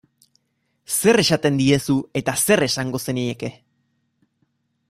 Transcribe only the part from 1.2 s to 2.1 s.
esaten diezu